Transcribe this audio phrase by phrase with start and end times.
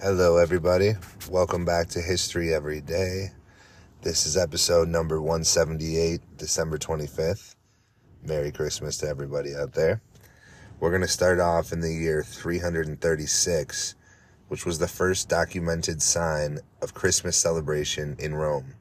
[0.00, 0.92] Hello, everybody.
[1.30, 3.30] Welcome back to History Every Day.
[4.02, 7.54] This is episode number 178, December 25th.
[8.22, 10.02] Merry Christmas to everybody out there.
[10.78, 13.94] We're going to start off in the year 336,
[14.48, 18.74] which was the first documented sign of Christmas celebration in Rome.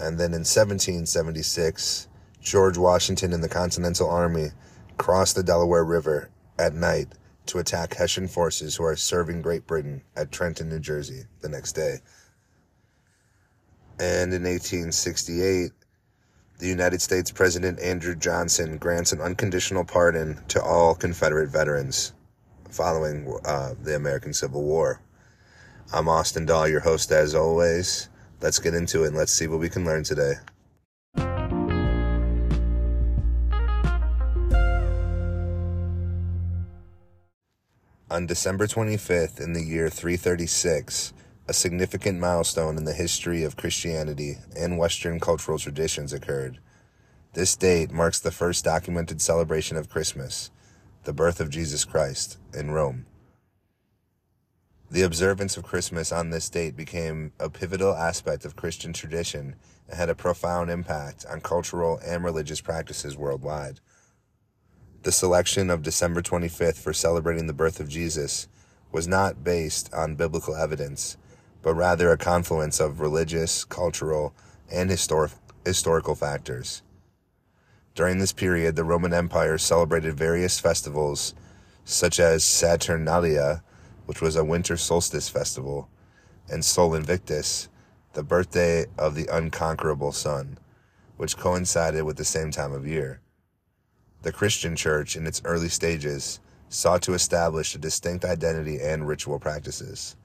[0.00, 2.08] And then in 1776,
[2.40, 4.48] George Washington and the Continental Army
[4.96, 7.08] crossed the Delaware River at night
[7.46, 11.72] to attack Hessian forces who are serving Great Britain at Trenton, New Jersey the next
[11.72, 12.00] day.
[13.98, 15.72] And in 1868,
[16.58, 22.12] the United States President Andrew Johnson grants an unconditional pardon to all Confederate veterans
[22.70, 25.00] following uh, the American Civil War.
[25.92, 28.09] I'm Austin Dahl, your host as always.
[28.40, 30.34] Let's get into it and let's see what we can learn today.
[38.10, 41.12] On December 25th in the year 336,
[41.46, 46.58] a significant milestone in the history of Christianity and Western cultural traditions occurred.
[47.34, 50.50] This date marks the first documented celebration of Christmas,
[51.04, 53.06] the birth of Jesus Christ, in Rome.
[54.92, 59.54] The observance of Christmas on this date became a pivotal aspect of Christian tradition
[59.88, 63.78] and had a profound impact on cultural and religious practices worldwide.
[65.04, 68.48] The selection of December 25th for celebrating the birth of Jesus
[68.90, 71.16] was not based on biblical evidence,
[71.62, 74.34] but rather a confluence of religious, cultural,
[74.72, 75.30] and historic,
[75.64, 76.82] historical factors.
[77.94, 81.32] During this period, the Roman Empire celebrated various festivals,
[81.84, 83.62] such as Saturnalia,
[84.10, 85.88] which was a winter solstice festival,
[86.50, 87.68] and Sol Invictus,
[88.14, 90.58] the birthday of the unconquerable sun,
[91.16, 93.20] which coincided with the same time of year.
[94.22, 99.38] The Christian church, in its early stages, sought to establish a distinct identity and ritual
[99.38, 100.16] practices.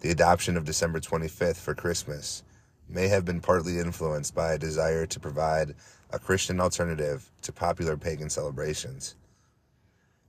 [0.00, 2.42] The adoption of December 25th for Christmas
[2.88, 5.76] may have been partly influenced by a desire to provide
[6.12, 9.14] a Christian alternative to popular pagan celebrations.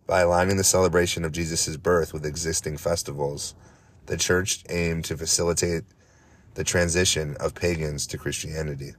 [0.07, 3.55] By aligning the celebration of Jesus' birth with existing festivals,
[4.07, 5.83] the church aimed to facilitate
[6.55, 8.93] the transition of pagans to Christianity.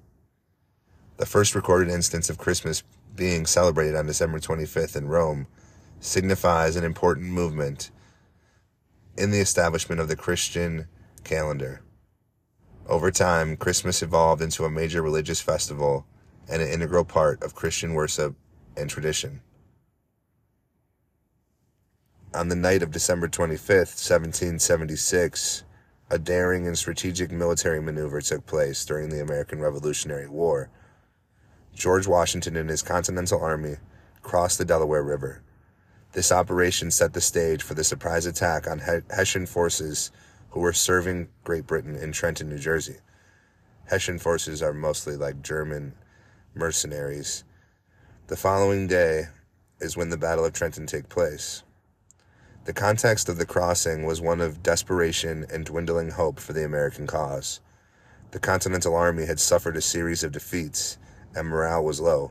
[1.19, 2.83] The first recorded instance of Christmas
[3.15, 5.47] being celebrated on December 25th in Rome
[6.01, 7.91] signifies an important movement
[9.17, 10.89] in the establishment of the Christian
[11.25, 11.83] calendar.
[12.87, 16.07] Over time, Christmas evolved into a major religious festival
[16.49, 18.35] and an integral part of Christian worship
[18.77, 19.43] and tradition.
[22.35, 25.65] On the night of December 25th, 1776,
[26.09, 30.71] a daring and strategic military maneuver took place during the American Revolutionary War
[31.75, 33.77] George Washington and his Continental Army
[34.23, 35.43] crossed the Delaware River.
[36.13, 38.79] This operation set the stage for the surprise attack on
[39.11, 40.11] Hessian forces
[40.51, 42.97] who were serving Great Britain in Trenton, New Jersey.
[43.87, 45.95] Hessian forces are mostly like German
[46.55, 47.45] mercenaries.
[48.29, 49.25] The following day
[49.81, 51.63] is when the Battle of Trenton took place.
[52.65, 57.09] The context of the crossing was one of desperation and dwindling hope for the American
[57.09, 57.61] cause.
[58.31, 60.97] The Continental Army had suffered a series of defeats
[61.35, 62.31] and morale was low.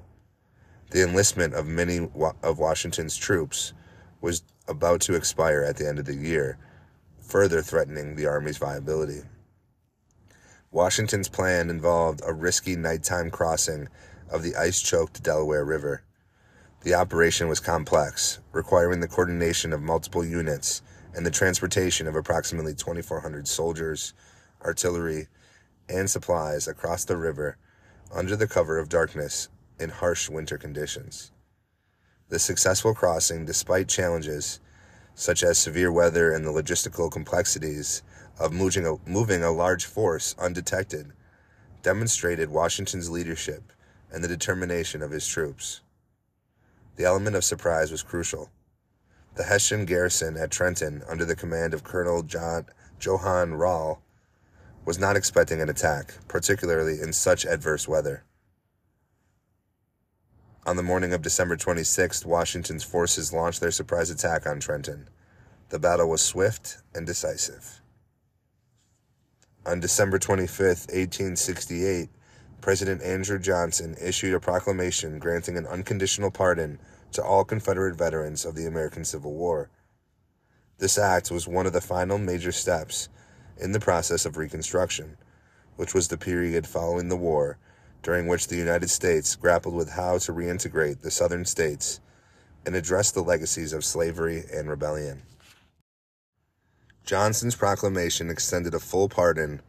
[0.91, 2.09] The enlistment of many
[2.43, 3.73] of Washington's troops
[4.21, 6.57] was about to expire at the end of the year,
[7.19, 9.23] further threatening the Army's viability.
[10.71, 13.89] Washington's plan involved a risky nighttime crossing
[14.29, 16.03] of the ice choked Delaware River.
[16.83, 20.81] The operation was complex, requiring the coordination of multiple units
[21.13, 24.15] and the transportation of approximately 2,400 soldiers,
[24.65, 25.27] artillery,
[25.87, 27.57] and supplies across the river
[28.11, 29.47] under the cover of darkness
[29.79, 31.31] in harsh winter conditions.
[32.29, 34.59] The successful crossing, despite challenges
[35.13, 38.01] such as severe weather and the logistical complexities
[38.39, 41.13] of moving a, moving a large force undetected,
[41.83, 43.71] demonstrated Washington's leadership
[44.11, 45.81] and the determination of his troops.
[47.01, 48.51] The element of surprise was crucial.
[49.33, 52.67] The Hessian garrison at Trenton, under the command of Colonel John,
[52.99, 54.03] Johann Rall,
[54.85, 58.23] was not expecting an attack, particularly in such adverse weather.
[60.67, 65.09] On the morning of December 26th, Washington's forces launched their surprise attack on Trenton.
[65.69, 67.81] The battle was swift and decisive.
[69.65, 72.09] On December 25th, 1868,
[72.61, 76.79] President Andrew Johnson issued a proclamation granting an unconditional pardon
[77.11, 79.71] to all Confederate veterans of the American Civil War.
[80.77, 83.09] This act was one of the final major steps
[83.57, 85.17] in the process of Reconstruction,
[85.75, 87.57] which was the period following the war
[88.03, 91.99] during which the United States grappled with how to reintegrate the southern states
[92.65, 95.23] and address the legacies of slavery and rebellion.
[97.05, 99.61] Johnson's proclamation extended a full pardon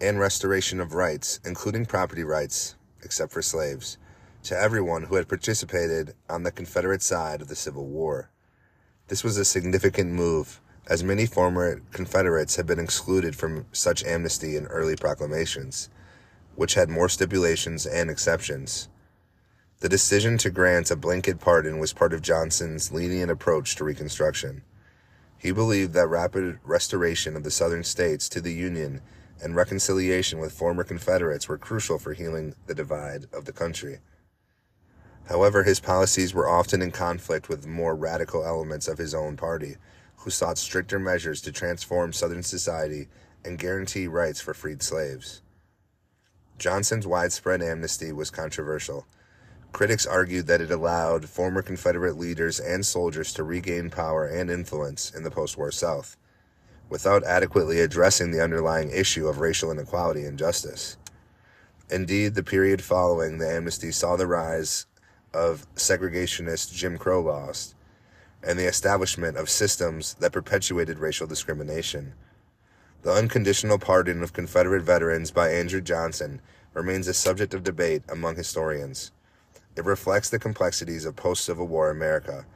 [0.00, 3.98] and restoration of rights, including property rights, except for slaves,
[4.42, 8.30] to everyone who had participated on the Confederate side of the Civil War.
[9.08, 14.56] This was a significant move, as many former Confederates had been excluded from such amnesty
[14.56, 15.88] in early proclamations,
[16.56, 18.88] which had more stipulations and exceptions.
[19.80, 24.62] The decision to grant a blanket pardon was part of Johnson's lenient approach to Reconstruction.
[25.36, 29.02] He believed that rapid restoration of the Southern states to the Union
[29.42, 33.98] and reconciliation with former Confederates were crucial for healing the divide of the country.
[35.28, 39.76] However, his policies were often in conflict with more radical elements of his own party,
[40.16, 43.08] who sought stricter measures to transform Southern society
[43.44, 45.42] and guarantee rights for freed slaves.
[46.58, 49.06] Johnson's widespread amnesty was controversial
[49.74, 55.10] Critics argued that it allowed former Confederate leaders and soldiers to regain power and influence
[55.10, 56.16] in the post war South
[56.94, 60.96] without adequately addressing the underlying issue of racial inequality and justice.
[61.90, 64.86] Indeed, the period following the amnesty saw the rise
[65.32, 67.74] of segregationist Jim Crow laws
[68.44, 72.12] and the establishment of systems that perpetuated racial discrimination.
[73.02, 76.40] The unconditional pardon of Confederate veterans by Andrew Johnson
[76.74, 79.10] remains a subject of debate among historians.
[79.74, 82.46] It reflects the complexities of post Civil War America,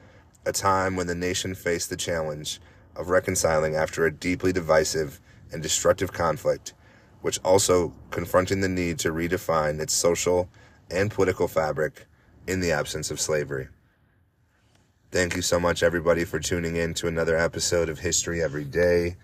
[0.47, 2.61] a time when the nation faced the challenge
[2.99, 6.75] of reconciling after a deeply divisive and destructive conflict,
[7.23, 10.51] which also confronting the need to redefine its social
[10.91, 12.07] and political fabric
[12.47, 13.69] in the absence of slavery.
[15.11, 19.17] Thank you so much, everybody, for tuning in to another episode of History Every Day.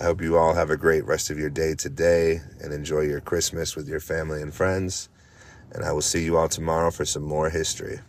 [0.00, 3.20] I hope you all have a great rest of your day today and enjoy your
[3.20, 5.10] Christmas with your family and friends
[5.72, 8.00] and I will see you all tomorrow for some more history.